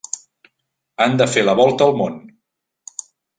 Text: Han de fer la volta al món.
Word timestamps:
Han 1.05 1.13
de 1.19 1.27
fer 1.33 1.43
la 1.45 1.55
volta 1.61 1.87
al 1.89 1.95
món. 2.01 2.17